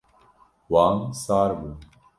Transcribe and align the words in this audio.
Wan 0.71 0.97
sar 1.23 1.51
bû. 1.61 1.69